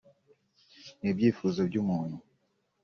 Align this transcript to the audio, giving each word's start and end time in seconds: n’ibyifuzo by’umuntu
n’ibyifuzo 1.01 1.59
by’umuntu 1.69 2.17